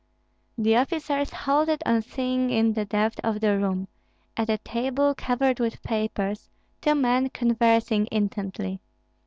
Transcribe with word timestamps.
The 0.57 0.77
officers 0.77 1.29
halted 1.29 1.83
on 1.85 2.01
seeing 2.01 2.49
in 2.49 2.73
the 2.73 2.85
depth 2.85 3.19
of 3.23 3.39
the 3.39 3.55
room, 3.59 3.87
at 4.35 4.49
a 4.49 4.57
table 4.57 5.13
covered 5.13 5.59
with 5.59 5.83
papers, 5.83 6.49
two 6.81 6.95
men 6.95 7.29
conversing 7.29 8.07
intently. 8.11 8.81